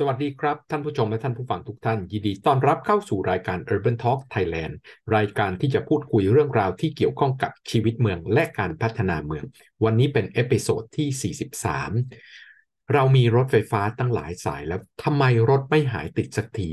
[0.00, 4.74] สวัสดีครับ ท่านผู้ชมและท่านผู้ฟังทุกท่าน ยินดีต้อนรับเข้าสู่รายการ Urban Talk Thailand
[5.16, 9.44] รายการที่จะพูดคุยเรื่องราวที่เกี่ยวข้องกับชีวิตเมืองและการพัฒนาเมือง
[9.84, 11.34] วันนี้เป็น episode ที่
[11.70, 16.70] 43 เรามีรถไฟฟ้าตั้งหลายสายแล้วทำไมรถไม่หายติดสักที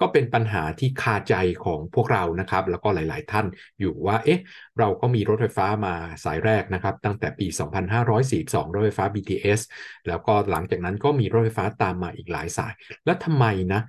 [0.00, 1.34] ก็เป็นปัญหาที่คาใจ
[1.64, 3.46] ของพวกเรานะครับ แล้วก็หลาย ๆ ท่าน
[3.80, 4.40] อยู่ว่าเอ๊ะ
[4.78, 9.60] เราก็มีรถไฟฟ้ามาสายแรกนะครับ ตั้งแต่ปี 2542 รถไฟฟ้า BTS
[10.08, 12.72] แล้วก็หลังจากนั้นก็มีรถไฟฟ้าตามมาอีกหลายสาย
[13.04, 13.80] แล้วทำไมนะ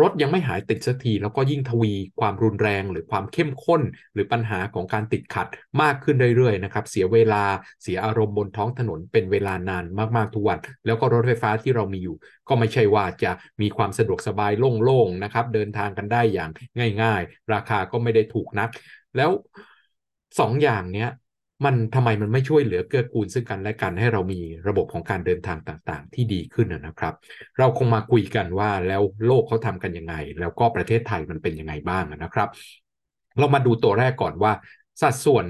[0.00, 3.82] รถยังไม่หายติดสักทีแล้วก็ยิ่งทวีความรุนแรงหรือความเข้มข้น
[4.14, 5.46] หรือปัญหาของการติดขัด
[5.82, 7.44] มากขึ้นเรื่อยๆนะครับเสียเวลา
[7.82, 9.84] เสียอารมณ์บนท้องถนนเป็นเวลานาน
[10.16, 12.16] มากๆทุกวัน แล้วก็รถไฟฟ้าที่เรามีอยู่
[12.48, 14.52] ก็ไม่ใช่ว่าจะมีความสะดวกสบาย
[14.84, 16.50] โล่งๆนะครับเดินทางกันได้อย่าง
[17.02, 18.68] ง่าย ๆ ราคาก็ไม่ได้ถูกนัก
[19.16, 19.30] แล้ว
[20.40, 21.10] สองอย่างเนี้ย
[21.64, 27.14] มันทำไมมันไม่ช่วยเหลือเกื้อกูลซึ่งกันและกันให้เรามีระบบของการเดินทางต่างๆ ที่ดีขึ้นนะครับ
[27.58, 32.48] เราคงมาคุยกันว่าแล้วโลกเขาทำกันยังไง แล้วก็ประเทศไทยมันเป็นยังไงบ้างนะครับ
[33.38, 34.52] เรามาดูตัวแรกก่อนว่า
[35.02, 35.44] สัดส่วน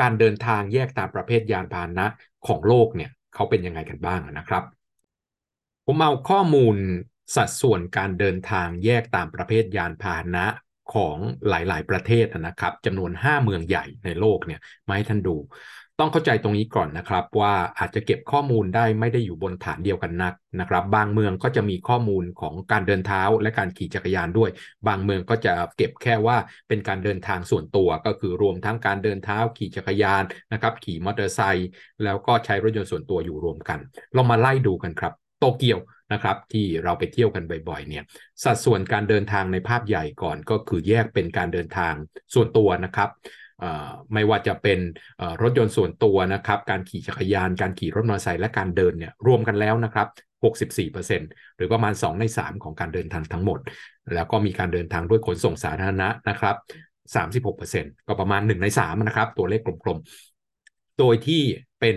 [0.00, 2.06] การเดินทางแยกตามประเภทยานพาหนะ
[2.46, 4.62] ของโลกเนี่ยเขาเป็นยังไงกันบ้างนะครับ
[5.86, 6.76] ผมเอาข้อมูล
[7.36, 10.46] สัดส่วนการเดินทางแยกตามประเภทยานพาหนะ
[10.94, 11.16] ของ
[11.48, 15.36] หลาย ๆ ประเทศนะครับจำนวน 5 เมืองใหญ่ในโลกเนี่ยมาให้ท่านดู
[15.98, 24.50] ต้องเข้าใจตรงนี้ก่อนนะครับ ว่าอาจจะเก็บข้อมูลได้ไม่ได้อยู่บนฐานเดียวกันนักนะครับ บางเมืองก็จะมีข้อมูลของการเดินเท้าและการขี่จักรยานด้วย
[24.88, 26.36] บางเมืองก็จะเก็บแค่ว่า
[26.68, 31.68] เป็นการเดินทางส่วนตัว ก็คือรวมทั้งการเดินเท้าขี่จักรยานนะครับขี่มอเตอร์ไซค์
[32.04, 33.78] แล้วก็ใช้รถยนต์ส่วนตัวอยู่รวมกัน
[34.16, 35.78] ลองมาไล่ดูกันครับ โตเกียว
[36.12, 38.04] นะครับที่เราไปเที่ยวกันบ่อยๆเนี่ย
[38.44, 41.94] สัดส่วนการเดินทางในภาพใหญ่ก่อนก็คือแยกเป็นการเดินทาง
[42.34, 43.10] ส่วนตัวนะครับ
[44.12, 44.78] ไม่ว่าจะเป็น
[45.42, 50.08] รถยนต์ส่วนตัวนะครับ การขี่จักรยาน การขี่รถมอเตอร์ไซค์และการเดินเนี่ยรวมกันแล้วนะครับ
[50.42, 53.58] 64%หรือประมาณ 2 ใน 3 ของการเดินทางทั้งหมด
[54.14, 56.56] แล้วก็มีการเดินทางด้วยขนส่งสาธารณะนะครับ
[57.16, 61.42] 36%ก็ประมาณ 1 ใน3นะครับ ตัวเลขกลมๆ โดยที่
[61.80, 61.96] เป็น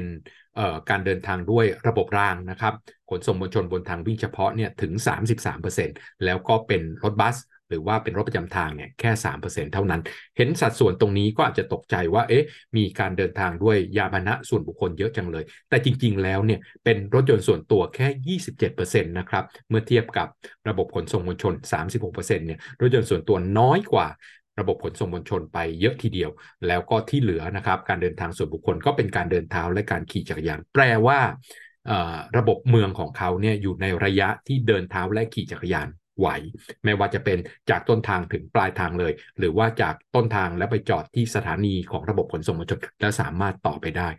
[0.89, 2.73] การเดินทางด้วยระบบรางนะครับ
[3.09, 7.37] ขนส่งมวลชนบนทางวิ่งเฉพาะเนี่ยถึง 33%แล้วก็เป็นรถบัส
[7.69, 10.01] หรือว่าเป็นรถประจำทางเนี่ยแค่ 3%เท่านั้น
[10.37, 12.45] เห็นสัดส่วนตรงนี้ก็อาจจะตกใจว่า เอ๊ะ
[12.77, 20.27] มีการเดินทางด้วยยานพานะส่วนบุคคลเยอะจังเลย แต่จริง ๆ แล้วเนี่ยเป็นรถยนต์ส่วนตัวแค่ 27%นะครับ เมื่อเทียบกับ
[20.69, 24.07] ระบบขนส่งมวลชน 36%เนี่ย รถยนต์ส่วนตัวน้อยกว่า
[24.59, 26.29] ระบบขนส่งมวลชนไปเยอะทีเดียว
[26.67, 31.19] แล้วก็ที่เหลือนะครับ การเดินทางส่วนบุคคลก็เป็นการเดินเท้าและการขี่จักรยาน แปลว่า
[32.37, 35.89] ระบบเมืองของเขาเนี่ยอยู่ในระยะที่เดินเท้าและขี่จักรยาน
[36.19, 36.27] ไหว
[36.83, 37.37] ไม่ว่าจะเป็น
[37.69, 44.09] จากต้นทางถึงปลายทางเลย หรือว่าจากต้นทางแล้วไปจอดที่สถานีของระบบขนส่งมวลชนและสามารถต่อไปได้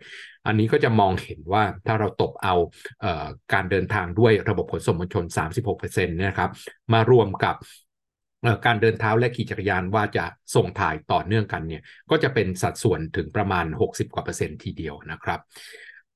[0.47, 2.55] อันนี้ก็จะมองเห็นว่าถ้าเราตบเอา
[3.01, 3.05] เอ
[3.53, 5.25] การเดินทางด้วยระบบขนส่งมวลชน
[5.69, 6.49] 36%นะครับ
[6.93, 7.55] มารวมกับ
[8.65, 10.25] การเดินเท้าและขี่จักรยานว่าจะ
[10.55, 15.39] ส่งถ่ายต่อเนื่องกันเนี่ยก็จะเป็นสัดส่วนถึงประมาณ 60 กว่าเปอร์เซ็นต์ทีเดียวนะครับ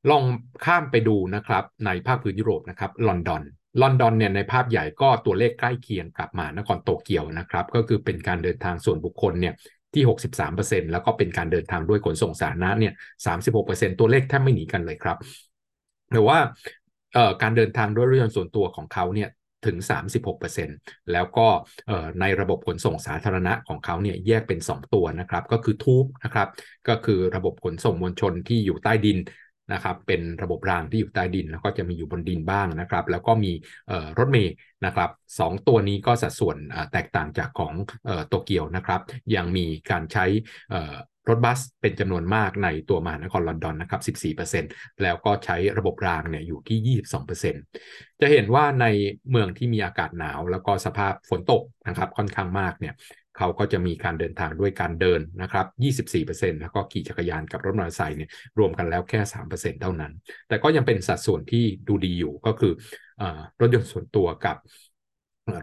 [0.10, 0.24] ลอง
[0.66, 3.44] ข้ามไปดูนะครับในภาคพื้นยุโรปนะครับลอนดอน
[3.82, 9.54] ลอนดอนเนี่ยในภาพใหญ่ก็ตัวเลขใกล้เคียงกับมานครโตเกียวนะครับ ก็คือเป็นการเดินทางส่วนบุคคลเนี่ย
[9.94, 10.04] ที่
[10.48, 12.94] 63%แล้วก็เป็นการเดินทางด้วยขนส่งสาธารณะเนี่ย
[13.46, 15.18] 36%ตัวเลขแทบไม่หนีกันเลยครับ
[16.12, 16.40] แต่ว่า
[17.42, 19.30] การเดินทางด้วยรถยนต์ส่วนตัวของเขาเนี่ย
[19.66, 19.78] ถึง
[20.50, 20.80] 36%
[21.12, 21.48] แล้วก็
[22.22, 26.48] ในระบบขนส่งสาธารณะของเขาเนี่ยแยกเป็น 2 ตัวนะครับก็คือทูบนะครับ
[26.88, 29.20] ก็คือระบบขนส่งมวลชนที่อยู่ใต้ดิน
[29.74, 33.52] นะครับเป็นระบบรางที่อยู่ใต้ดิน แล้วก็จะมีอยู่บนดินบ้างนะครับ แล้วก็มี
[34.18, 34.54] รถเมย์
[34.86, 36.58] นะครับสตัวนี้ก็สัดส่วน
[36.92, 37.74] แตกต่างจากของ
[38.28, 39.02] โตเกียวนะครับ
[39.36, 40.26] ยังมีการใช้
[41.30, 44.02] รถบัสเป็นจำนวนมากในตัวมหานครลอนดอนนะครับ
[44.56, 47.00] 14%แล้วก็ใช้ระบบรางเนี่ยอยู่ที่
[47.62, 48.86] 22%จะเห็นว่าใน
[49.30, 52.94] เมืองที่มีอากาศหนาว แล้วก็สภาพฝนตกนะครับค่อนข้างมากเนี่ย
[53.38, 55.66] เขาก็จะมีการเดินทางด้วยการเดินนะครับ
[56.20, 60.12] 24%แล้วก็ขี่จักรยานกับรถมอเตอร์ไซค์เนี่ยรวมกันแล้วแค่ 3%เท่านั้น
[60.48, 62.74] แต่ก็ยังเป็นสัดส่วนที่ดูดีอยู่ก็คือ
[63.22, 63.24] อ
[63.62, 64.58] รถยนต์ส่วนตัวกับ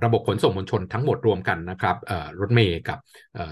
[0.04, 1.96] ระบบขนส่งมวลชนทั้งหมดรวมกันนะครับ
[2.40, 2.98] รถเมย์กับ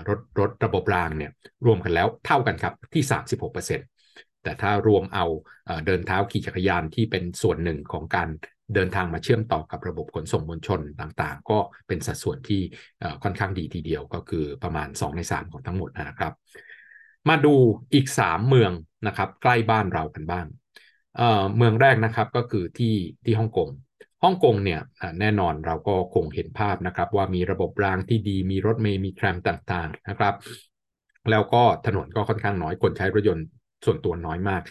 [0.09, 1.31] รถรถระบบรางเนี่ย
[1.67, 3.93] รวมกันแล้วเท่ากันครับที่ 36%
[4.43, 5.27] แต่ถ้ารวมเอา
[5.87, 8.29] เดินเท้าขี่จักรยานที่เป็นส่วนหนึ่งของการ
[8.75, 12.61] เดินทางมาเชื่อมต่อกับระบบขนส่งมวลชนต่างๆ ก็เป็นสัดส่วนที่
[13.23, 16.33] ค่อนข้างดีทีเดียวก็คือประมาณ 2 ใน 3 ของทั้งหมดนะครับ
[17.29, 17.55] มาดู
[17.95, 18.73] อีก 3 เมือง
[19.07, 20.47] นะครับใกล้บ้านเรากันบ้าง
[21.57, 22.95] เมืองแรกนะครับก็คือที่
[23.25, 23.69] ที่ฮ่องกง
[24.27, 24.81] ฮ่องกงเนี่ย
[25.21, 30.35] แน่นอนเราก็คงเห็นภาพนะครับว่ามีระบบรางที่ดีมีรถเมล์มีแทรมต่างๆนะครับ
[31.31, 33.47] แล้วก็ถนนก็ค่อนข้างน้อยคนใช้รถยนต์
[33.85, 34.63] ส่วนตัวน้อยมาก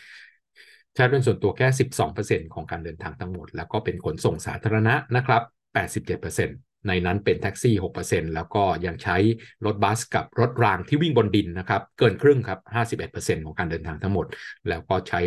[0.95, 5.41] ใช้เป็นส่วนตัวแค่ 12%ของการเดินทางทั้งหมด แล้วก็เป็นขนส่งสาธารณะนะครับ
[5.73, 9.17] 87% ในนั้นเป็นแท็กซี่ 6%แล้วก็ยังใช้
[9.65, 12.59] รถบัสกับรถรางที่วิ่งบนดินนะครับ เกินครึ่งครับ
[13.03, 14.25] 51%ของการเดินทางทั้งหมด
[14.69, 15.21] แล้วก็ใช้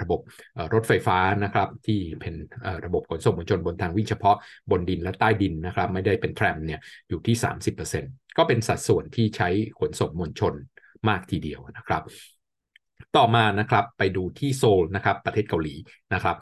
[0.00, 0.20] ระบบ
[0.74, 2.34] รถไฟฟ้านะครับ ที่เป็น
[2.84, 4.36] ระบบขนส่งมวลชนบนทางวิ่งเฉพาะ
[4.70, 7.36] บนดินและใต้ดินนะครับ ไม่ได้เป็นแทรมเนี่ยอยู่ที่
[7.86, 9.48] 30%ก็เป็นสัดส่วนที่ใช้
[9.80, 10.54] ขนส่งมวลชน
[11.08, 12.02] มากทีเดียวนะครับ
[13.16, 15.74] ต่อมานะครับไปดูที่โซลนะครับประเทศเกาหลี
[16.14, 16.36] นะครับ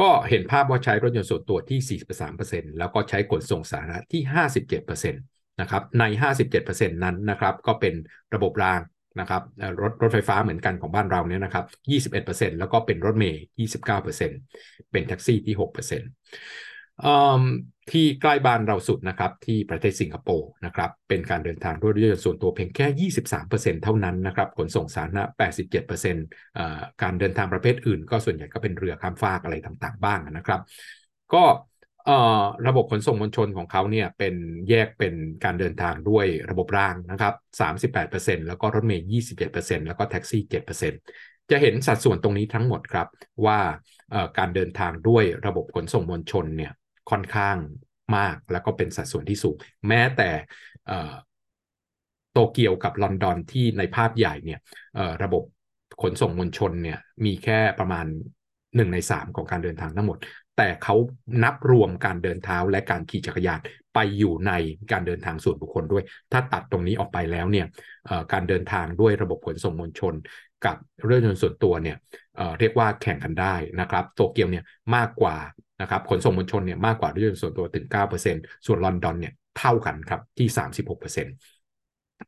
[0.00, 2.00] ก็เห็นภาพว่าใช้รถยนต์ส่วนตัวที่
[2.34, 4.22] 43%แล้วก็ใช้ขนส่งสาธารณะที่
[4.70, 6.04] 57%นะครับใน
[6.52, 7.94] 57%นั้นนะครับก็เป็น
[8.34, 8.80] ระบบราง
[9.20, 9.42] นะครับ
[9.80, 11.64] รถรถไฟฟ้าเหมือนกันของบ้านเราเนี่ยนะครับ
[12.18, 13.42] 21%แล้วก็เป็นรถเมย์
[13.96, 16.02] 29%เป็นแท็กซี่ที่ 6%
[17.90, 23.10] ที่ใกล้บ้านเราสุดนะครับที่ประเทศสิงคโปร์นะครับเป็นการเดินทางด้วยรถยนต์ส่วนตัวเพียงแค่
[23.40, 25.24] 23%เท่านั้นนะครับขนส่งสาธารณะ
[25.92, 30.60] 87%การเดินทางประเภทอื่น ก็ส่วนใหญ่ก็เป็นเรือข้ามฟากอะไรต่างๆ บ้างนะครับ
[31.34, 31.44] ก็
[32.66, 34.34] ระบบขนส่งมวลชนของเขาเนี่ยเป็น
[34.68, 37.34] แยกเป็นการเดินทางด้วยระบบรางนะครับ
[37.86, 43.06] 38%แล้วก็รถเมย์27%แล้วก็แท็กซี่ 7%จะเห็นสัดส่วนตรงนี้ทั้งหมดครับ
[43.46, 43.58] ว่า
[44.38, 46.72] การเดินทางด้วยระบบขนส่งมวลชนเนี่ย
[47.10, 47.56] ค่อนข้าง
[48.16, 49.56] มากแล้วก็เป็นสัดส่วนที่สูง
[49.88, 50.30] แม้แต่
[52.32, 54.60] โตเกียวกับลอนดอนที่ในภาพใหญ่เนี่ย
[55.22, 55.42] ระบบ
[56.02, 58.06] ขนส่งมวลชนเนี่ยมีแค่ประมาณ
[58.76, 60.18] 1ใน3ของการเดินทางทั้งหมด
[60.56, 60.96] แต่เขา
[61.44, 63.60] นับรวมการเดินเท้าและการขี่จักรยาน
[63.94, 64.52] ไปอยู่ใน
[64.92, 67.66] การเดินทางส่วนบุคคลด้วย ถ้าตัดตรงนี้ออกไปแล้วเนี่ย
[68.32, 70.14] การเดินทางด้วยระบบขนส่งมวลชน
[70.66, 70.76] กับ
[71.06, 71.96] เรื่องยนต์ส่วนตัวเนี่ย
[72.36, 74.64] เเรียกว่าแข่งกันได้นะครับ โตเกียวเนี่ย
[74.96, 75.36] มากกว่า
[75.80, 81.34] นะครับขนส่งมวลชนเนี่ยมากกว่ารถยนต์ส่วนตัวถึง 9%ส่วนลอนดอนเนี่ยเท่ากันครับที่ 36%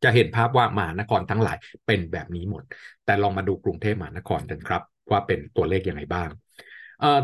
[0.04, 1.56] จะเห็นภาพว่ามหานครทั้งหลาย
[1.86, 2.62] เป็นแบบนี้หมด
[3.04, 6.28] แต่ลองมาดูกรุงเทพมหานครกันครับ ว่าเป็นตัวเลขยังไงบ้าง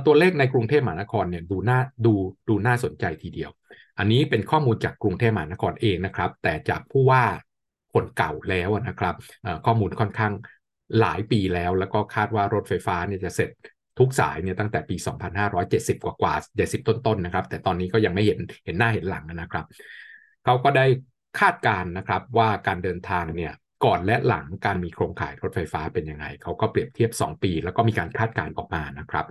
[0.07, 2.15] ตัวเลขในกรุงเทพมหานครเนี่ยดูน่าดู
[2.49, 3.51] ดูน่าสนใจทีเดียว
[3.99, 7.25] อันนี้เป็นข้อมูลจากกรุงเทพมหานครเองนะครับ แต่จากผู้ว่า
[7.95, 9.15] คนเก่าแล้วนะครับ
[9.67, 10.33] ข้อมูลค่อนข้าง
[11.01, 13.51] หลายปีแล้ว แล้วก็คาดว่ารถไฟฟ้าเนี่ยจะเสร็จ
[13.99, 14.97] ทุกสายเนี่ยตั้งแต่ปี
[15.47, 19.67] 2570 กว่ากว่า70 ต้นๆนนะครับ แต่ตอนนี้ก็ยังไม่เห็นเห็นหน้าเห็นหลังนะครับ
[20.45, 20.87] เขาก็ได้
[21.41, 23.53] คาดการนะครับว่าการเดินทางเนี่ย
[23.85, 29.27] ก่อนและหลังการมีโครงข่ายรถไฟฟ้าเป็นยังไงเขาก็เปรียบเทียบ 2 ปี แล้วก็มีการคาดการณ์ออกมานะครับ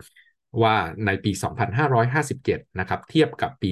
[0.61, 0.75] ว่า
[1.05, 1.31] ในปี
[2.05, 3.71] 2557 นะครับ เทียบกับปี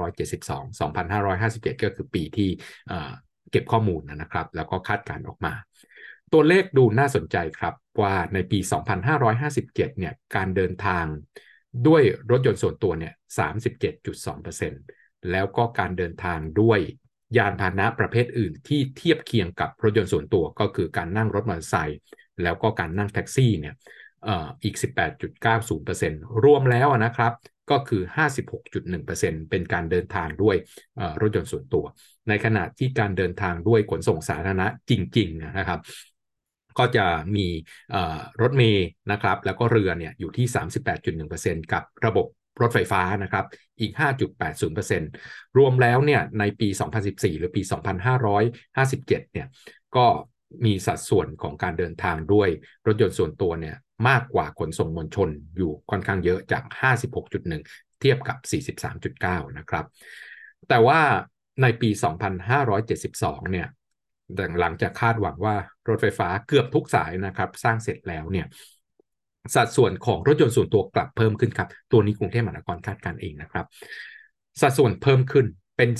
[0.00, 2.48] 2572 2557 ก็คือปีที่
[3.50, 5.52] เก็บข้อมูลนะครับ แล้วก็คาดการณ์ออกมา
[6.34, 8.58] ตัวเลขดูน่าสนใจครับว่าในปี
[9.12, 11.04] 2557 เนี่ย การเดินทาง
[11.86, 13.14] ด้วยรถยนต์ส่วนตัวเนี่ย
[14.02, 16.78] 37.2%แล้วก็การเดินทางด้วย
[17.36, 22.00] ยานพาหนะประเภทอื่นที่เทียบเคียงกับรถยนต์ส่วนตัวก็คือการนั่งรถมอเตอร์ไซค์
[22.42, 23.74] แล้วก็การนั่งแท็กซี่เนี่ย
[24.64, 24.76] อีก
[25.60, 27.32] 18.90%รวมแล้วนะครับ
[27.70, 28.02] ก็คือ
[28.76, 30.56] 56.1%เป็นการเดินทางด้วย
[31.20, 31.84] รถยนต์ส่วนตัว
[32.28, 35.80] ในขณะที่การเดินทางด้วยขนส่งสาธารณะจริงๆนะครับ
[36.78, 37.06] ก็จะ
[37.36, 37.46] มี
[38.42, 40.46] รถเมย์นะครับแล้วก็เรือเนี่ยอยู่ที่
[41.04, 42.26] 38.1%กับระบบ
[42.60, 43.44] รถไฟฟ้านะครับ
[43.80, 43.92] อีก
[44.74, 46.68] 5.80%รวมแล้วเนี่ยในปี
[47.04, 47.62] 2014 หรือปี
[48.26, 49.46] 2557 เนี่ย
[49.96, 50.06] ก็
[50.64, 52.48] มีสัดส่วนของการเดินทางด้วย
[52.86, 53.76] รถยนต์ส่วนตัวเนี่ย
[54.08, 56.62] มากกว่าขนส่งมวลชนอยู่ค่อนข้างเยอะจาก
[57.32, 58.38] 56.1 เทียบกับ
[59.22, 59.84] 43.9 นะครับ
[60.68, 61.00] แต่ว่า
[61.62, 61.90] ในปี
[62.70, 63.68] 2572 เนี่ย
[64.60, 65.54] หลังจากคาดหวังว่า
[65.88, 68.46] รถไฟฟ้าเกือบทุกสายนะครับ สร้างเสร็จแล้วเนี่ย
[69.54, 73.66] สัดส่วนของรถยนต์ส่วนตัวกลับเพิ่มขึ้นครับ ตัวนี้กรุงเทพมหานครคาดการเองนะครับ
[74.60, 75.90] สัดส่วนเพิ่มขึ้นเป็น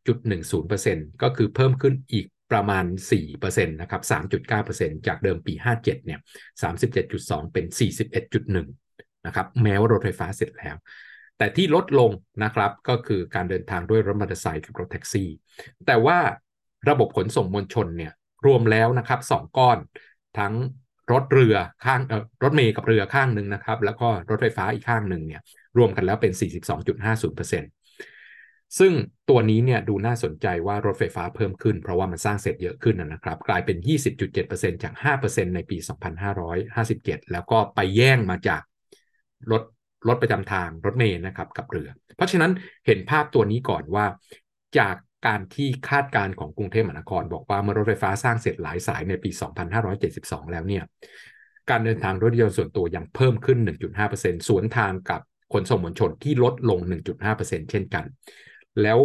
[0.00, 6.20] 41.10%ก็คือเพิ่มขึ้นอีกประมาณ 4%นะครับ 3.9%จากเดิมปี 57 เนี่ย
[6.82, 7.64] 37.2 เป็น
[8.22, 8.64] 41.1
[9.26, 10.76] นะครับ แม้ว่ารถไฟฟ้าเสร็จแล้ว
[11.38, 12.10] แต่ที่ลดลง
[12.42, 15.28] นะครับ ก็คือการเดินทางด้วยรถมอเตอร์ไซค์กับรถแท็กซี่
[15.86, 16.18] แต่ว่า
[16.88, 18.12] ระบบขนส่งมวลชนเนี่ย
[18.46, 19.78] รวมแล้วนะครับสองก้อน
[20.38, 20.54] ทั้ง
[21.12, 22.00] รถเรือข้าง
[22.42, 25.42] รถเมย์กับเรือข้างหนึ่งนะครับ แล้วก็รถไฟฟ้าอีกข้างหนึ่งเนี่ย
[25.78, 26.32] รวมกันแล้วเป็น
[27.14, 27.70] 42.50%
[28.78, 28.92] ซึ่ง
[29.30, 35.76] ตัวนี้เนี่ยดูน่าสนใจว่ารถไฟฟ้าเพิ่มขึ้น เพราะว่ามันสร้างเสร็จเยอะขึ้นนะครับ กลายเป็น 20.7%จาก 5%ในปี
[36.54, 38.62] 2557 แล้วก็ไปแย่งมาจาก
[39.50, 39.62] รถ
[40.08, 42.52] รถประจำทางรถเมย์นะครับกับเรือ เพราะฉะนั้น
[42.86, 44.06] เห็นภาพตัวนี้ก่อนว่า
[44.78, 49.30] จาก การที่คาดการณ์ของกรุงเทพมหานคร บอกว่าเมื่อรถไฟฟ้าสร้างเสร็จหลายสายในปี
[49.90, 50.84] 2572 แล้วเนี่ย
[51.70, 53.58] การเดินทางรถยนต์ส่วนตัวยังเพิ่มขึ้น
[54.02, 55.20] 1.5%สวนทางกับ
[55.52, 56.78] ขนส่งมวลชนที่ลดลง
[57.24, 58.04] 1.5%เช่นกัน
[58.82, 58.98] แล้ว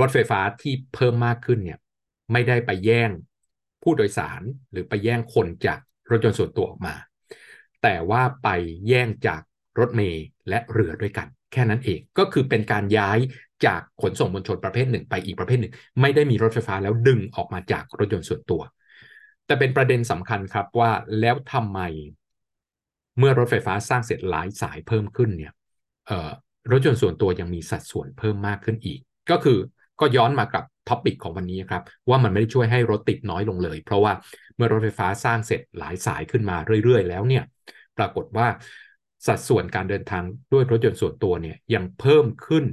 [0.00, 1.78] รถไฟฟ้าที่เพิ่มมากขึ้นเนี่ย
[2.32, 3.10] ไม่ได้ไปแย่ง
[3.82, 5.78] ผู้โดยสารหรือไปแย่งคนจาก
[6.10, 6.94] รถยนต์ส่วนตัวออกมา
[7.82, 8.48] แต่ว่าไป
[8.88, 9.42] แย่งจาก
[9.78, 13.18] รถเมล์และเรือด้วยกัน แค่นั้นเองก็คือเป็นการย้าย
[13.66, 18.60] จากขนส่งมวลชนประเภทหนึ่งไปอีกประเภทหนึ่ง ไม่ได้มีรถไฟฟ้าแล้วดึงออกมาจากรถยนต์ส่วนตัว
[19.46, 21.80] แต่เป็นประเด็นสำคัญครับว่าแล้วทำไม
[23.18, 25.52] เมื่อรถไฟฟ้าสร้างเสร็จหลายสายเพิ่มขึ้นเนี่ย
[26.72, 29.00] รถยนต์ส่วนตัวยังมีสัดส่วนเพิ่มมากขึ้นอีก
[29.30, 29.58] ก็คือ
[30.00, 34.12] ก็ย้อนมากับท็อปิกของวันนี้ครับ ว่ามันไม่ได้ช่วยให้รถติดน้อยลงเลย เพราะว่า
[34.56, 37.44] เมื่อรถไฟฟ้าสร้างเสร็จหลายสายขึ้นมาเรื่อยๆ แล้วเนี่ย
[37.98, 38.46] ปรากฏว่า
[39.26, 40.22] สัดส่วนการเดินทาง
[40.52, 42.64] ด้วยรถยนต์ส่วนตัวเนี่ยยังเพิ่มขึ้น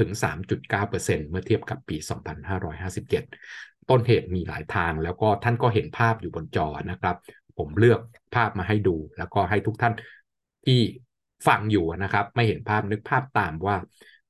[0.00, 1.96] ถึง 3.9%เมื่อเทียบกับปี
[2.52, 7.16] 2557 ต้นเหตุมีหลายทางแล้วก็ท่านก็เห็นภาพอยู่บนจอนะครับ
[7.58, 8.00] ผมเลือก
[8.34, 9.94] ภาพมาให้ดู แล้วก็ให้ทุกท่าน
[10.66, 10.80] ที่
[11.46, 13.76] ฟังอยู่นะครับ ไม่เห็นภาพนึกภาพตามว่า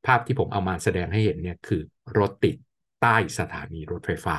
[0.07, 1.83] ภาพที่ผมเอามาแสดงให้เห็นเนี่ยคือ
[2.19, 2.57] รถติด
[3.01, 4.37] ใต้สถานีรถไฟฟ้า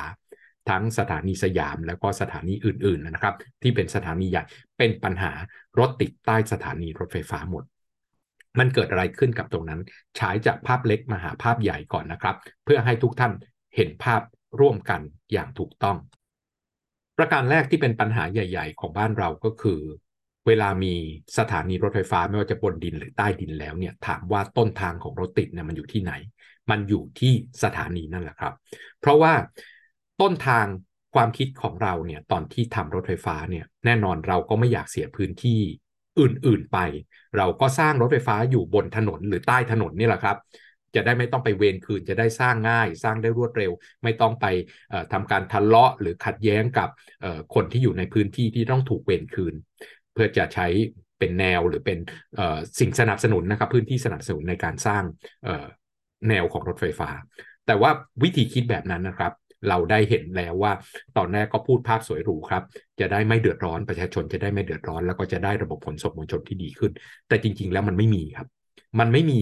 [0.68, 4.42] ทั้งสถานีสยามแล้วก็สถานีอื่นๆนะครับ ที่เป็นสถานีใหญ่
[4.78, 5.32] เป็นปัญหา
[5.78, 7.64] รถติดใต้สถานีรถไฟฟ้าหมด
[8.58, 9.80] มันเกิดอะไรขึ้นกับตรงนั้น
[10.18, 13.32] ฉายจากภาพเล็กมาหาภาพใหญ่ก่อนนะครับ เพื่อให้ทุกท่าน
[13.76, 14.20] เห็นภาพ
[14.60, 15.00] ร่วมกัน
[15.32, 15.96] อย่างถูกต้อง
[17.18, 19.80] ประการแรกที่เป็นปัญหาใหญ่ ๆ ของบ้านเราก็คือ
[20.46, 20.94] เวลามี
[21.38, 26.12] สถานีรถไฟฟ้าไม่ว่าจะบนดินหรือใต้ดินแล้วเนี่ยถามว่าต้นทางของรถติดเนี่ยมันอยู่ที่ไหน
[26.70, 27.32] มันอยู่ที่
[27.62, 28.52] สถานีนั่นแหละครับ
[29.00, 29.32] เพราะว่า
[30.20, 30.66] ต้นทาง
[31.14, 35.60] ความคิดของเราเนี่ยตอนที่ทำรถไฟฟ้าเนี่ยแน่นอนเราก็ไม่อยากเสียพื้นที่
[36.20, 36.78] อื่นๆไป
[37.36, 40.36] เราก็สร้างรถไฟฟ้าอยู่บนถนนหรือใต้ถนนนี่แหละครับ
[40.94, 43.72] จะได้ไม่ต้องไปเวรคืนจะได้สร้างง่าย สร้างได้รวดเร็ว
[44.04, 44.46] ไม่ต้องไป
[45.12, 46.88] ทำการทะเลาะหรือขัดแย้งกับ
[47.54, 49.54] คนที่อยู่ในพื้นที่ที่ต้องถูกเวรคืน
[50.12, 50.66] เพื่อจะใช้
[51.18, 51.98] เป็นแนวหรือเป็น
[52.80, 55.02] สิ่งสนับสนุนนะครับพื้นที่สนับสนุนในการสร้าง
[56.28, 57.08] แนวของรถไฟฟ้า
[57.66, 57.90] แต่ว่า
[58.22, 59.32] วิธีคิดแบบนั้นนะครับ
[59.68, 60.72] เราได้เห็นแล้วว่า
[61.16, 62.62] ตอนแรกก็พูดภาพสวยหรูครับ
[63.00, 66.92] จะได้ไม่เดือดร้อนประชาชนจะได้ไม่เดือดร้อน แล้วก็จะได้ระบบขนส่งมวลชนที่ดีขึ้น
[67.28, 68.46] แต่จริง ๆ แล้วมันไม่มีครับ
[69.00, 69.40] มันไม่มี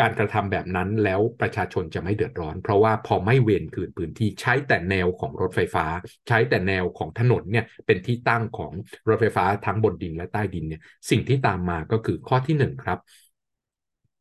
[0.00, 5.84] การกระทำแบบนั้นแล้วประชาชนจะไม่เดือดร้อน เพราะว่าพอไม่เวนคืนพื้นที่ใช้แต่แนวของรถไฟฟ้า
[6.28, 8.72] ใช้แต่แนวของถนนเนี่ยเป็นที่ตั้งของ
[9.08, 10.80] รถไฟฟ้าทั้งบนดินและใต้ดินเนี่ย
[11.10, 12.98] สิ่งที่ตามมาก็คือข้อที่1ครับ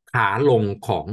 [0.08, 1.08] ขาลงของ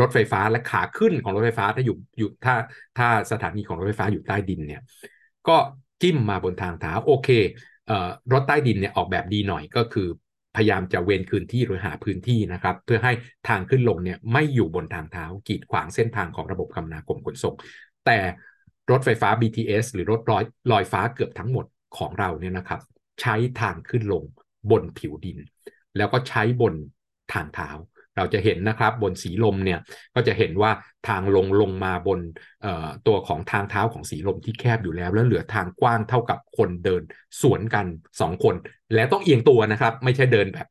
[0.00, 2.54] รถไฟฟ้าและขาขึ้นของรถไฟฟ้าถ้าอยู่อยู่ถ้า
[2.98, 4.82] ถ้าสถานีของรถไฟฟ้าอยู่ใต้ดินเนี่ย
[5.48, 5.56] ก็
[6.02, 7.28] จิ้มมาบนทางเท้าโอเค
[8.32, 10.08] รถใต้ดินเนี่ยออกแบบดีหน่อยก็คือ
[10.56, 13.12] พยายามจะเวนคืนที่หรือหาพื้นที่นะครับ เพื่อให้
[13.48, 17.54] ทางขึ้นลงเนี่ยไม่อยู่บนทางเท้ากีดขวางเส้นทางของระบบคมนาคมขนส่ง
[18.06, 18.18] แต่
[18.90, 21.66] รถไฟฟ้า BTS หรือรถลอยลอยฟ้าเกือบทั้งหมด
[21.98, 22.80] ของเราเนี่ยนะครับ
[23.20, 24.22] ใช้ทางขึ้นลง
[24.70, 25.38] บนผิวดิน
[25.96, 26.74] แล้วก็ใช้บน
[27.32, 27.70] ทางเท้า
[28.18, 29.78] เราจะเห็นนะครับบนสีลมเนี่ย
[30.14, 30.70] ก็จะเห็นว่า
[31.08, 32.20] ทางลงลงมาบน
[33.06, 37.02] ตัวของทางเท้าของสีลมที่แคบอยู่แล้ว แล้วเหลือทางกว้างเท่ากับคนเดิน
[37.42, 37.86] สวนกัน
[38.20, 38.54] 2 คน
[38.94, 40.66] แล้วต้องเอียงตัวนะครับ ไม่ใช่เดินแบบ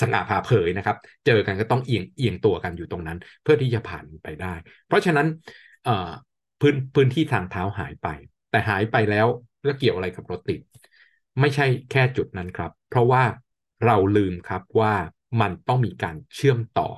[0.00, 4.54] สง่าผ่าเผยนะครับ เจอกันก็ต้องเอียงเอียงตัวกันอยู่ตรงนั้น เพื่อที่จะผ่านไปได้
[4.86, 5.26] เพราะฉะนั้น
[6.60, 8.08] พื้นพื้นที่ทางเท้าหายไป
[8.50, 9.26] แต่หายไปแล้ว
[9.64, 10.60] แล้วเกี่ยวอะไรกับรถติด
[11.40, 13.22] ไม่ใช่แค่จุดนั้นครับ เพราะว่า
[13.86, 14.94] เราลืมครับว่า
[15.40, 16.88] มันต้องมีการเชื่อมต่อ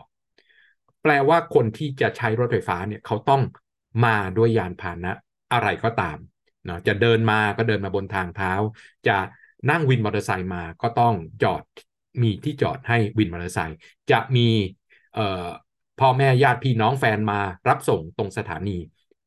[1.02, 3.42] แปลว่าคนที่จะใช้รถไฟฟ้าเนี่ยเขาต้อง
[4.04, 5.12] มาด้วยยานพาหนะ
[5.52, 6.18] อะไรก็ตาม
[6.64, 8.52] เนาะจะเดินมาก็เดินมาบนทางเท้า
[9.08, 9.16] จะ
[9.70, 11.62] นั่งวินมอเตอร์ไซค์มาก็ต้องจอด
[12.22, 13.78] มีที่จอดให้วินมอเตอร์ไซค์
[14.10, 14.48] จะมี
[16.00, 18.78] พ่อแม่ญาติพี่น้องแฟนมารับส่งตรงสถานี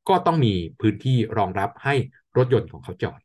[0.10, 1.96] ก็ต้องมีพื้นที่รองรับให้
[2.38, 3.20] รถยนต์ของเขาจอด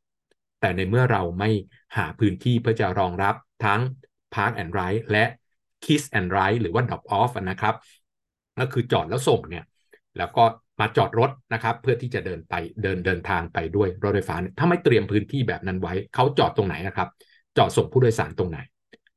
[0.61, 1.51] แต่ในเมื่อเราไม่
[1.97, 3.81] หาพื้นที่เพื่อจะรองรับทั้ง
[4.35, 5.25] Park and Ride และ
[5.85, 7.75] kiss and ride หรือว่า drop off นะครับ
[8.59, 9.65] ก็คือจอดแล้วส่งเนี่ย
[10.19, 10.45] แล้วก็
[10.81, 17.09] มาจอดรถนะครับ เพื่อที่จะเดินไปเดินเดินทางไปด้วยรถไฟฟ้า ถ้าไม่เตรียมพื้นที่แบบนั้นไว้ เขาจอดตรงไหนนะครับ
[17.59, 18.59] จอดส่งผู้โดยสารตรงไหน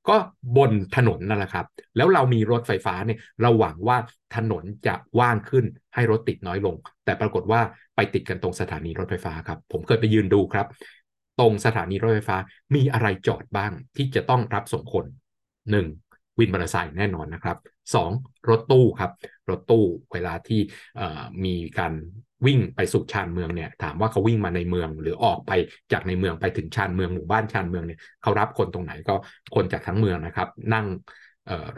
[0.10, 0.18] ก็
[0.58, 1.66] บนถนนนั่นแหละครับ
[1.98, 3.98] แล้วเรามีรถไฟฟ้าเนี่ยเราหวังว่า
[4.36, 5.66] ถนนจะว่างขึ้น
[5.96, 6.76] ให้รถติดน้อยลง
[7.06, 7.62] แต่ปรากฏว่า
[7.96, 10.68] ไปติดกันตรงสถานีรถไฟฟ้าครับ ผมเคยไปยืนดูครับ
[11.40, 12.38] ตรงสถานีรถไฟฟ้า
[12.76, 15.06] มีอะไรจอดบ้างที่จะต้องรับส่งคน
[15.72, 15.88] หนึ่ง
[16.42, 17.58] วินมอเตอร์ไซค์แน่นอนนะครับ
[18.04, 18.50] 2.
[18.50, 19.12] รถตู้ครับ
[19.50, 19.84] รถตู้
[20.14, 20.62] เวลาที่
[21.46, 21.94] มีการ
[22.46, 25.52] วิ่งไปสู่ชานเมืองเนี่ยถามว่าเขาวิ่งมาในเมืองหรือออกไป
[25.92, 29.16] จากในเมืองไปถึงชานเมืองหมู่บ้านชานเมืองเนี่ยเขารับคนตรงไหนก็
[29.56, 30.86] คนจากทั้งเมืองนะครับ นั่ง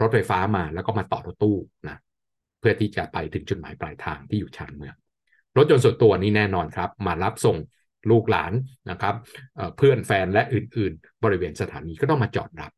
[0.00, 1.56] รถไฟฟ้ามาแล้วก็มาต่อรถตู้
[1.86, 1.96] นะ
[2.60, 4.94] เพื่อที่จะไปถึงจุดหมายปลายทางที่อยู่ชานเมือง
[5.56, 7.56] รถยนต์ส่วนตัวนี้แน่นอนครับ มารับส่ง
[8.10, 8.52] ลูกหลาน
[8.90, 9.14] นะครับ
[9.76, 12.72] เพื่อนแฟนและอื่น ๆ บริเวณสถานีก็ต้องมาจอดรับ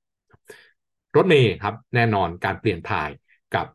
[1.16, 3.10] รถเมย์ครับแน่นอนการเปลี่ยนถ่าย
[3.54, 3.66] กับ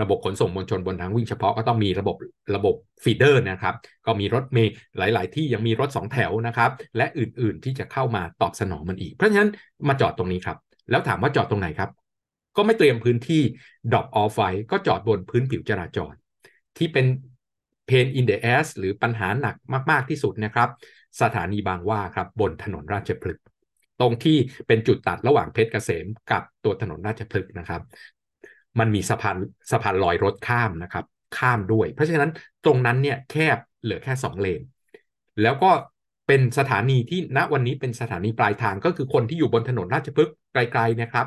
[0.00, 2.16] ระบบขนส่งมวลชนบนทางวิ่งเฉพาะก็ต้องมีระบบ
[2.56, 2.74] ระบบ
[3.04, 3.74] ฟีเดอร์นะครับ
[4.06, 9.50] ก็มีรถเมย์หลาย ๆ ที่ยังมีรถ2แถวนะครับ และอื่น ๆ ที่จะเข้ามาตอบสนองมันอีก เพราะฉะนั้น
[9.88, 10.58] มาจอดตรงนี้ครับ
[10.90, 11.90] แล้วถามว่าจอดตรงไหนครับ
[12.56, 13.42] ก็ไม่เตรียมพื้นที่
[13.92, 16.14] ดรอปออฟไว้ก็จอดบนพื้นผิวจราจร
[16.78, 17.06] ที่เป็น
[17.86, 19.56] เพนอินเดอ s หรือปัญหาหนัก
[19.90, 20.68] มาก ๆ ที่สุดนะครับ
[21.20, 23.45] สถานีบางว่าครับบนถนนราชพฤกษ์
[24.00, 24.36] ตรงที่
[24.66, 27.82] เป็นจุดตัดระหว่างเพชรเกษมกับตัวถนนราชพฤกษ์นะครับ
[28.78, 29.36] มันมีสะพาน
[29.70, 31.04] สะพานลอยรถข้ามนะครับ
[31.38, 32.30] ข้ามด้วย เพราะฉะนั้น
[32.64, 34.62] ตรงนั้นเนี่ยแคบเหลือแค่สองเลน
[35.42, 35.70] แล้วก็
[36.26, 41.26] เป็นสถานีที่ณวันนี้เป็นสถานีปลายทางก็คือคนที่อยู่บนถนนราชพฤกษ์ไกลๆนะครับ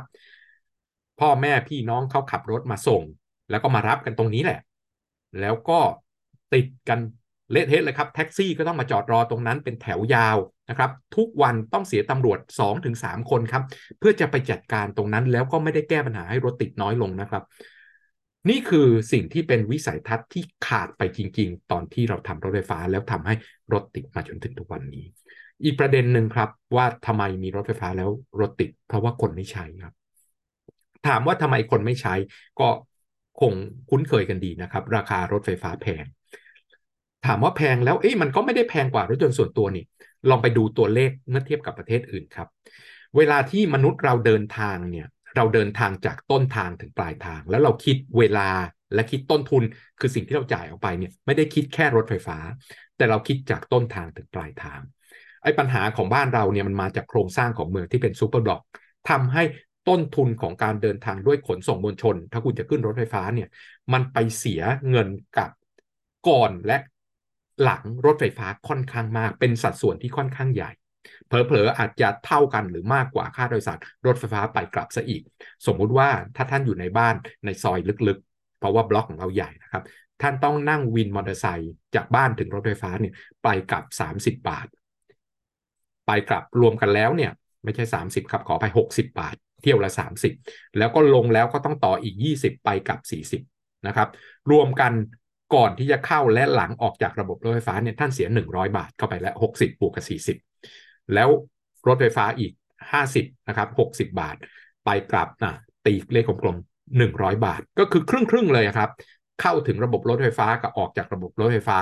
[1.19, 3.03] พ่อแม่พี่น้องเขาขับรถมาส่ง
[3.49, 4.59] แล้วก็มารับกันตรงนี้แหละ
[5.39, 5.79] แล้วก็
[6.53, 6.99] ติดกัน
[7.51, 10.38] เละเทะเลยครับแท็กซี่ก็ต้องมาจอดรอตรงนั้นเป็นแถวยาว
[10.70, 12.39] นะครับทุกวันต้องเสียตำรวจ
[12.79, 13.63] 2-3 คนครับ
[14.00, 17.44] เพื่อจะไปจัดการตรงนั้นแล้วก็ไม่ได้แก้ปัญหาให้รถติดน้อยลงนะครับ
[18.50, 23.34] นี่คือสิ่งที่เป็นวิสัยทัศน์ที่ขาดไปจริง ๆ ตอนที่เราทำรถไฟฟ้าแล้วทำให้
[23.74, 25.06] รถติดมาจนถึงทุกวันนี้
[25.63, 29.94] อีกประเด็นหนึ่งครับ ว่าทำไมมีรถไฟฟ้าแล้วรถติด เพราะว่าคนไม่ใช้ครับ
[31.08, 32.13] ถามว่าทำไมคนไม่ใช้
[32.60, 32.70] ก็
[33.41, 33.53] คง
[33.89, 36.06] คุ้นเคยกันดีนะครับ ราคารถไฟฟ้าแพง
[37.25, 39.83] ถามว่าแพงแล้วเอ๊ะมันก็ไม่ได้แพงกว่ารถยนต์ส่วนตัวนี่
[40.29, 42.47] ลองไปดูตัวเลขเมื่อเทียบกับประเทศอื่นครับ
[43.17, 48.49] เวลาที่มนุษย์เราเดินทางเนี่ย เราเดินทางจากต้นทางถึงปลายทาง แล้วเราคิดเวลา
[48.93, 49.63] และคิดต้นทุน
[49.99, 52.38] คือสิ่งที่เราจ่ายออกไปเนี่ยไม่ได้คิดแค่รถไฟฟ้า
[52.97, 54.79] แต่เราคิดจากต้นทางถึงปลายทาง
[55.43, 58.61] ไอ้ปัญหาของบ้านเราเนี่ยมันมาจากโครงสร้างของเมืองที่เป็นซูเปอร์บล็อก
[59.09, 59.43] ทำให้
[59.89, 63.47] ต้นทุนของการเดินทางด้วยขนส่งมวลชน ถ้าคุณจะขึ้นรถไฟฟ้าเนี่ย
[63.93, 65.07] มันไปเสียเงิน
[65.38, 65.49] กับ
[66.27, 66.77] ก่อนและ
[67.63, 70.72] หลังรถไฟฟ้าค่อนข้างมาก เป็นสัดส่วนที่ค่อนข้างใหญ่
[71.28, 75.22] เผลอๆอาจจะเท่ากันหรือมากกว่าค่าโดยสารรถไฟฟ้าไปกลับซะอีก
[75.66, 79.84] สมมุติว่าถ้าท่านอยู่ในบ้านในซอยลึกๆ เพราะว่าบล็อกของเราใหญ่นะครับ
[80.22, 83.13] ท่านต้องนั่งวินมอเตอร์ไซค์จากบ้านถึงรถไฟฟ้าเนี่ย
[83.44, 84.68] ไปกลับ 30 บาท
[86.08, 87.32] ไปกลับรวมกันแล้วเนี่ย
[87.63, 89.92] ไม่ใช่ 30ครับขอไป 60 บาท เที่ยวละ
[90.34, 93.00] 30 แล้วก็ลงแล้วก็ต้องต่ออีก 20 ไปกลับ
[93.44, 94.10] 40นะครับ
[94.52, 94.91] รวมกัน
[95.53, 100.38] ก่อนที่จะเข้าและหลังออกจากระบบรถไฟฟ้าเนี่ยท่านเสีย 100 บาทเข้าไปแล้ว 60บวกกับ40
[101.13, 101.29] แล้ว
[101.88, 102.51] รถไฟฟ้าอีก
[102.93, 104.35] 50นะครับ60 บาท
[104.85, 105.53] ไปกลับนะ
[105.85, 108.89] ตีเลขกลมๆ100 บาท ก็คือครึ่งครึ่งเลยครับ
[109.41, 111.79] เข้าถึงระบบรถไฟฟ้ากับออกจากระบบรถไฟฟ้า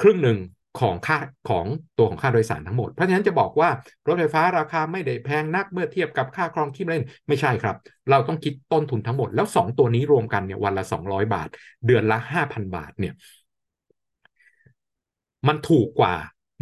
[0.00, 0.38] ครึ่งหนึ่ง
[0.80, 1.66] ของค่าของ
[1.98, 3.68] ตัวของค่าโดยสารทั้งหมด เพราะฉะนั้นจะบอกว่า
[4.06, 7.76] รถไฟฟ้าราคาไม่ได้แพงนักเมื่อเทียบกับค่าครองชีพเล่นไม่ใช่ครับ
[8.10, 11.48] เราต้องคิดต้นทุนทั้งหมด แล้ว 2 ตัวนี้รวมกันเนี่ยวันละ 200 บาท
[11.86, 13.14] เดือนละ 5,000 บาทเนี่ย
[15.48, 16.14] มันถูกกว่า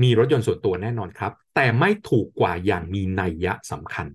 [0.03, 4.07] มีรถยนต์ส่วนตัวแน่นอนครับ แต่ไม่ถูกกว่าอย่างมีนัยยะสำคัญ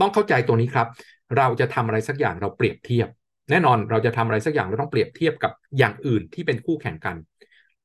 [0.00, 0.88] ต้องเข้าใจตัวนี้ครับ
[1.36, 3.08] เราจะทำอะไรสักอย่างเราเปรียบเทียบ
[3.50, 7.16] แน่นอนเราจะทำอะไรสักอย่างเราต้องเปรียบเทียบกับอย่างอื่นที่เป็นคู่แข่งกัน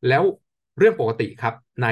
[0.08, 0.24] แล้ว
[0.78, 1.88] เรื่องปกติครับใน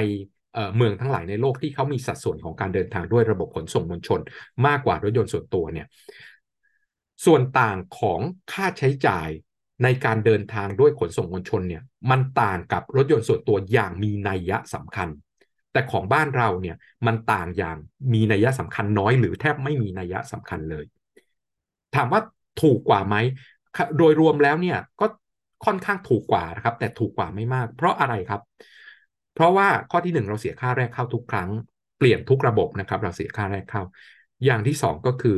[0.76, 4.20] เมืองทั้งหลายในโลกที่เขามีสัดส่วนของการเดินทางด้วยระบบขนส่งมวลชน
[4.66, 5.86] มากกว่ารถยนต์ส่วนตัวเนี่ย
[7.24, 8.20] ส่วนต่างของ
[8.52, 9.28] ค่าใช้จ่าย
[9.82, 15.08] ในการเดินทางด้วยขนส่งมวลชนเนี่ยมันต่างกับรถยนต์ส่วนตัวอย่างมีนัยยะสำคัญ
[15.72, 17.76] แต่ของบ้านเราเนี่ยมันต่างอย่าง
[18.12, 20.84] มีนัยยะสำคัญน้อย หรือแทบไม่มีนัยยะสำคัญเลย
[21.94, 22.20] ถามว่า
[22.62, 23.16] ถูกกว่าไหม
[23.98, 25.06] โดยรวมแล้วเนี่ยก็
[25.64, 28.40] ค่อนข้างถูกกว่านะครับ แต่ถูกกว่าไม่มาก เพราะอะไรครับ
[29.34, 31.50] เพราะว่าข้อที่ 1 เราเสียค่าแรกเข้าทุกครั้ง
[31.98, 33.82] เปลี่ยนทุกระบบนะครับ เราเสียค่าแรกเข้า
[34.44, 35.36] อย่างที่ 2 ก็คือ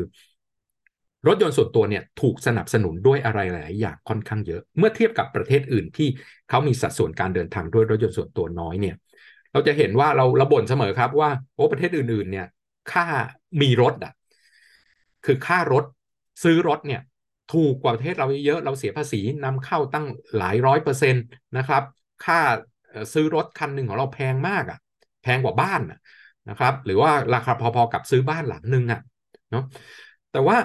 [1.26, 6.08] รถยนต์ส่วนตัวเนี่ยถูกสนับสนุนด้วยอะไรหลายอย่างค่อนข้างเยอะ เมื่อเทียบกับประเทศอื่นที่
[6.48, 8.94] เขามีสัดส่วนการเดินทางด้วยรถยนต์ส่วนตัวน้อยเนี่ย
[9.52, 12.46] เราจะเห็นว่าเราระบ่นเสมอครับว่าโอ้ประเทศอื่น ๆ เนี่ย
[12.92, 13.06] ค่า
[13.62, 14.12] มีรถอะ
[15.24, 15.84] คือค่ารถ
[16.42, 17.00] ซื้อรถเนี่ย
[17.52, 20.06] ถูกกว่าประเทศเราเยอะ เราเสียภาษีนำเข้าตั้ง
[20.36, 21.24] หลายร้อยเปอร์เซ็นต์
[21.56, 21.82] นะครับ
[22.24, 22.40] ค่า
[23.12, 24.78] ซื้อรถคันหนึ่งของเราแพงมากอะ
[25.22, 25.80] แพงกว่าบ้าน
[26.48, 29.00] นะครับ หรือว่าราคาพอๆกับซื้อบ้านหลังหนึ่งอะ
[29.50, 29.64] เนาะ
[30.32, 30.56] แต่ว่า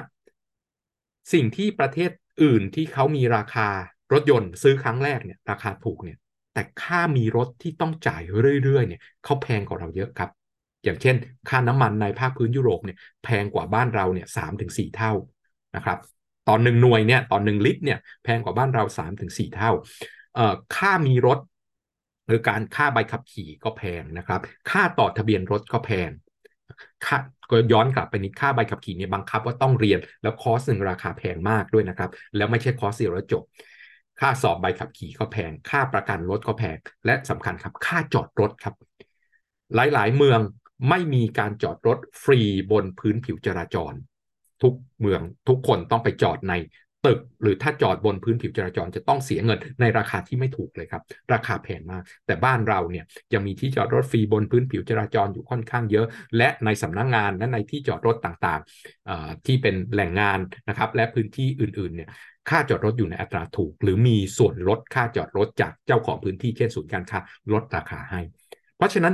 [1.33, 2.11] สิ่งที่ประเทศ
[2.43, 3.67] อื่นที่เขามีราคา
[4.13, 6.17] รถยนต์ซื้อครั้งแรกเนี่ยราคาถูกเนี่ย
[6.53, 8.21] แต่ค่ามีรถที่ต้องจ่าย
[8.63, 10.29] เรื่อยๆเนี่ยเขาแพงกว่าเราเยอะครับ
[10.83, 11.15] อย่างเช่น
[11.49, 15.13] ค่าน้ำมันในภาคพื้นยุโรปเนี่ยแพงกว่าบ้านเราเนี่ยสามถึงสี่เท่า
[15.75, 15.97] นะครับ
[16.51, 19.71] ตอหนึ่งหน่วยเนี่ยต่อหนึ่งลิตรเนี่ยแพงกว่าบ้านเราสามถึงสี่เท่า
[20.35, 21.39] เอ่อค่ามีรถ
[22.27, 26.11] หรือการค่าใบขับขี่ก็แพงนะครับ ค่าต่อทะเบียนรถก็แพง
[27.05, 27.17] ค่า
[27.49, 33.43] ก็ย้อนกลับไปนิดค่าใบขับขี่เนี่ยบังคับว่าต้องเรียนแล้วคอร์สหนึ่งราคาแพงมากด้วยนะครับ แล้วไม่ใช่คอร์สเดียวแล้วจบ
[34.19, 38.75] ค่าสอบใบขับขี่ก็แพง ค่าประกันรถก็แพง และสำคัญครับ ค่าจอดรถครับ
[39.75, 40.39] หลายๆ เมือง
[40.89, 43.93] ไม่มีการจอดรถฟรีบนพื้นผิวจราจร
[44.63, 46.53] ทุกเมืองทุกคนต้องไปจอดใน
[47.05, 51.01] ตึก หรือถ้าจอดบนพื้นผิวจราจรจะต้องเสียเงินในราคาที่ไม่ถูกเลยครับ
[51.33, 56.05] ราคาแพงมาก แต่บ้านเราเนี่ยยังมีที่จอดรถฟรีบนพื้นผิวจราจรอยู่ค่อนข้างเยอะ
[56.37, 62.09] และในสำนักงงานและในที่จอดรถต่างๆที่เป็นแหล่งงานนะครับ และพื้นที่อื่นๆเนี่ย
[62.49, 67.19] ค่าจอดรถอยู่ในอัตราถูก หรือมีส่วนลดค่าจอดรถจากเจ้าของพื้นที่เช่นศูนย์การค้า
[67.53, 68.21] ลดราคาให้
[68.77, 69.13] เพราะฉะนั้น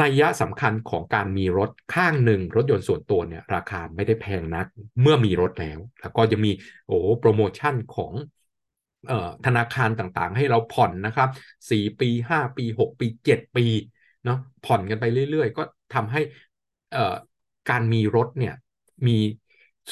[0.00, 4.66] นัยยะสำคัญของการมีรถข้างหนึ่ง รถยนต์ส่วนตัวเนี่ยราคาไม่ได้แพงนัก
[5.00, 6.50] เมื่อมีรถแล้ว แล้วก็จะมี
[6.86, 8.12] โอ้โปรโมชั่นของ
[9.46, 11.28] ธนาคารต่างๆ ให้เราผ่อนนะครับ
[11.70, 13.66] 4 ปี 5 ปี 6 ปี 7 ปี
[14.24, 15.62] เนาะผ่อนกันไปเรื่อยๆ ก็
[15.94, 16.20] ทำให้
[17.70, 18.54] การมีรถเนี่ย
[19.06, 19.18] มี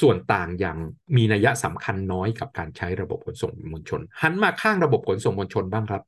[0.01, 0.77] ส่วนต่างอย่าง
[1.17, 6.01] มีนัยสำคัญน้อยกับการใช้ระบบขนส่งมวลชน หันมาข้างระบบขนส่งมวลชนบ้างครับ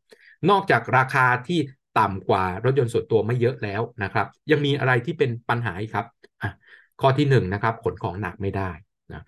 [0.49, 1.59] นอกจากราคาที่
[1.99, 6.06] ต่ำกว่ารถยนต์ส่วนตัวไม่เยอะแล้วนะครับ ยังมีอะไรที่เป็นปัญหาครับ
[7.01, 8.69] ข้อที่1นนะครับขนของหนักไม่ได้
[9.13, 9.23] นะ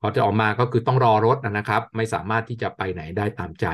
[0.00, 3.66] พอจะออกมาก็คือต้องรอรถนะครับ ไม่สามารถที่จะไปไหนได้ตามใจ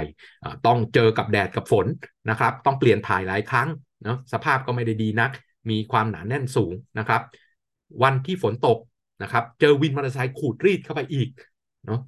[0.66, 1.86] ต้องเจอกับแดดกับฝน
[2.30, 3.68] นะครับ ต้องเปลี่ยนถ่ายหลายครั้ง
[4.04, 5.30] เนาะสภาพก็ไม่ได้ดีนัก
[5.70, 7.22] มีความหนาแน่นสูงนะครับ
[8.02, 8.78] วันที่ฝนตก
[9.22, 11.28] นะครับ เจอวินมอเตอร์ไซค์ขูดรีดเข้าไปอีก
[11.86, 12.00] เนาะ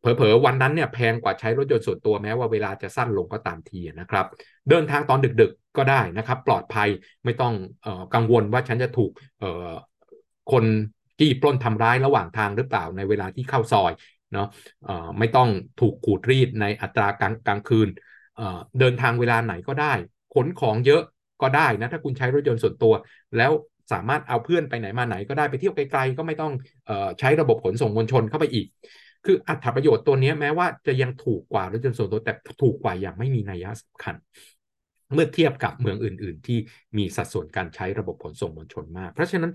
[0.00, 4.26] เผลอๆวันนั้นเนี่ยแพงกว่าใช้รถยนต์ส่วนตัวแม้ว่าเวลาจะสั้นลงก็ตามทีนะครับ
[4.70, 6.88] เดินทางตอนดึกๆก็ได้นะครับ ปลอดภัย
[7.24, 7.54] ไม่ต้อง
[7.86, 9.10] ออกังวลว่าฉันจะถูก
[10.52, 10.64] คน
[11.18, 13.92] จี้ปล้นทำร้ายระหว่างทางหรือเปล่าในเวลาที่เข้าซอย
[14.32, 14.46] เนาะ
[15.18, 15.48] ไม่ต้อง
[15.80, 17.88] ถูกขูดรีดในอัตรากลางกลางคืน
[18.36, 19.92] เเดินทางเวลาไหนก็ได้
[20.34, 21.02] ขนของเยอะ
[21.42, 22.92] ก็ได้นะถ้าคุณใช้รถยนต์ส่วนตัว
[23.36, 23.52] แล้ว
[23.92, 26.52] สามารถเอาเพื่อนไปไหนมาไหนก็ได้ไปเที่ยวไกลๆก็ไม่ต้อง
[26.88, 28.66] ออใช้ระบบขนส่งมวลชนเข้าไปอีก
[29.24, 34.14] คืออัตราประโยชน์ตัวนี้แม้ว่าจะยังถูกกว่ารถยนต์ส่วนตัวแต่ถูกกว่าอย่างไม่มีนัยสำคัญ
[35.14, 36.58] เมื่อเทียบกับเมืองอื่น ๆ ที่
[36.98, 39.52] มีสัดส่วนการใช้ระบบขนส่งมวลชนมาก เพราะฉะนั้น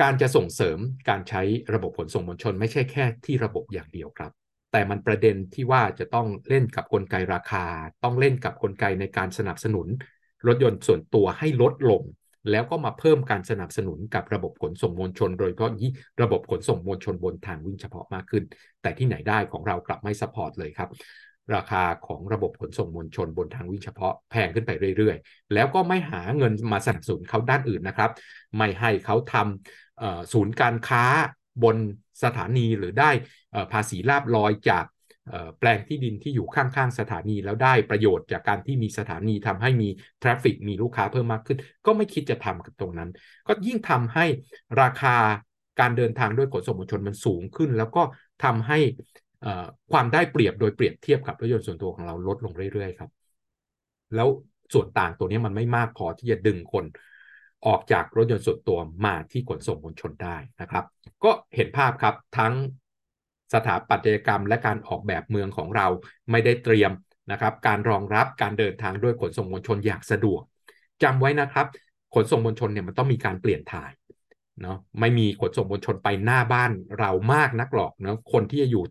[0.00, 1.42] การจะส่งเสริมการใช้
[1.74, 4.32] ระบบขนส่งมวลชน ไม่ใช่แค่ที่ระบบอย่างเดียวครับ
[4.72, 7.64] แต่มันประเด็นที่ว่าจะต้องเล่นกับกลไกราคา
[8.04, 9.86] ต้องเล่นกับกลไกในการสนับสนุน
[10.46, 12.02] รถยนต์ส่วนตัวให้ลดลง
[12.50, 15.90] แล้วก็มาเพิ่มการสนับสนุนกับระบบขนส่งมวลชน โดยเฉพาะยี่
[16.22, 18.44] ระบบขนส่งมวลชนบนทางวิ่งเฉพาะมากขึ้น
[18.82, 20.90] แต่ที่ไหนได้ของเรากลับไม่ support เลยครับ
[21.54, 28.10] ราคาของระบบขนส่งมวลชนบนทางวิ่งเฉพาะแพงขึ้นไปเรื่อยๆ แล้วก็ไม่หาเงินมาสนับสนุนเขาด้านอื่นนะครับ
[28.56, 31.04] ไม่ให้เขาทำศูนย์การค้า
[31.62, 31.76] บน
[32.24, 33.10] สถานีหรือได้
[33.72, 34.84] ภาษีลาภลอยจาก
[35.58, 39.88] แปลงที่ดินที่อยู่ข้างๆสถานีแล้วได้ประโยชน์จากการที่มีสถานีทำให้มี
[40.22, 43.10] traffic มีลูกค้าเพิ่มมากขึ้น ก็ไม่คิดจะทำกับตรงนั้น
[43.46, 44.24] ก็ยิ่งทำให้
[44.82, 45.16] ราคา
[45.80, 48.02] การเดินทางด้วยขนส่งมวลชนมันสูงขึ้น แล้วก็
[48.44, 48.78] ทำให้
[49.92, 53.10] ความได้เปรียบโดยเปรียบเทียบกับรถยนต์ส่วนตัวของเราลดลงเรื่อยๆครับ
[54.14, 54.28] แล้ว
[54.72, 56.84] ส่วนต่างตัวนี้มันไม่มากพอที่จะดึงคน
[57.66, 60.84] ออกจากรถยนต์ส่วนตัวมาที่ขนส่งมวลชนได้นะครับ
[61.24, 62.52] ก็เห็นภาพครับทั้ง
[63.52, 65.86] สถาปัตยกรรมและการออกแบบเมืองของเรา
[66.30, 66.92] ไม่ได้เตรียม
[67.30, 70.42] นะครับการรองรับการเดินทางด้วยขนส่งมวลชนอย่างสะดวก
[71.02, 71.66] จำไว้นะครับ
[72.14, 73.90] ขนส่งมวลชนเนี่ยมันต้องมีการเปลี่ยนถ่าย
[74.62, 78.84] เนาะไม่มีขนส่งมวลชนไปหน้าบ้านเรามากนักหรอกเนาะคนที่จะอยู่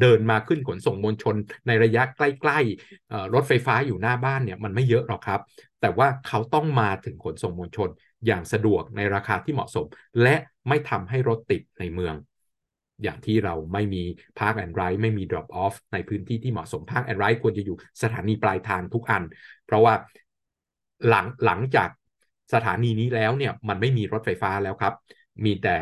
[0.00, 1.34] เดินมาขึ้นขนส่งมวลชน
[1.66, 5.40] ในระยะใกล้ๆรถไฟฟ้าอยู่หน้าบ้านเนี่ยมันไม่เยอะหรอกครับ
[5.80, 7.88] แต่ว่าเขาต้องมาถึงขนส่งมวลชน
[8.26, 9.86] อย่างสะดวกในราคาที่เหมาะสม
[10.22, 10.36] และ
[10.68, 12.14] ไม่ทำให้รถติดในเมือง
[13.02, 14.02] อย่างที่เราไม่มี
[14.38, 19.22] Park and Ride ไม่มี Drop Off ในพื้นที่ที่เหมาะสม Park and Ride ควรจะอยู่สถานีปลายทางทุกอัน
[19.66, 19.94] เพราะว่า
[21.08, 21.88] หลังหลังจาก
[22.54, 24.94] สถานีนี้แล้วเนี่ยมันไม่มีรถไฟฟ้าแล้วครับ
[25.44, 25.76] มีแต่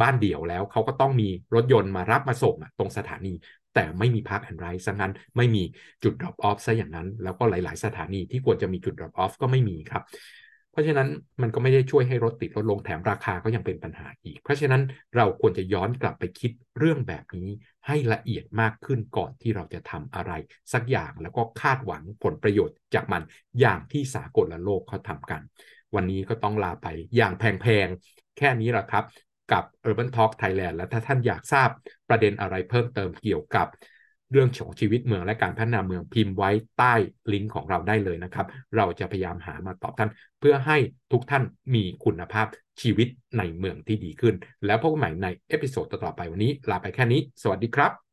[0.00, 3.34] บ้านเดี่ยวแล้วเขาก็ต้องมีรถยนต์มารับมาส่งตรงสถานี
[3.74, 5.62] แต่ไม่มี Park and Ride ซะงั้น ไม่มี
[6.02, 10.02] จุด Drop Off ซะอย่างนั้น แล้วก็หลาย ๆ สถานีที่ควรจะมีจุด Drop Off ก็ไม่มีครับ
[10.72, 11.08] เพราะฉะนั้น
[11.42, 14.82] มันก็ไม่ได้ช่วยให้รถติดลดลงแถมราคาก็ยังเป็นปัญหาอีก เพราะฉะนั้น
[15.16, 17.48] เราควรจะย้อนกลับไปคิดเรื่องแบบนี้
[17.86, 20.32] ให้ละเอียดมากขึ้นก่อนที่เราจะทำอะไร
[20.72, 23.22] สักอย่างแล้วก็คาดหวังผลประโยชน์จากมัน
[23.60, 25.40] อย่างที่สากลโลกเขาทำกัน
[25.94, 29.04] วันนี้ก็ต้องลาไปอย่างแพงๆ แค่นี้แหละครับ
[29.52, 31.68] กับ Urban Talk Thailand และถ้าท่านอยากทราบ
[32.08, 33.66] ประเด็นอะไรเพิ่มเติมเกี่ยวกับ
[34.32, 36.94] เรื่องของชีวิตเมืองและการพัฒนาเมืองพิมพ์ไว้ใต้
[37.32, 40.76] ลิงก์ของเราได้เลยนะครับ เราจะพยายามหามาตอบท่าน เพื่อให้
[41.12, 42.46] ทุกท่านมีคุณภาพ
[42.80, 44.34] ชีวิตในเมืองที่ดีขึ้น
[44.66, 48.11] แล้วพบกันใหม่ในเอพิโซดต่อไปวันนี้ลาไปแค่นี้ สวัสดีครับ